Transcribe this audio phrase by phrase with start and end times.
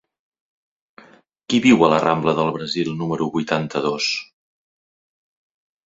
[1.51, 4.13] Qui viu a la rambla del Brasil número vuitanta-dos?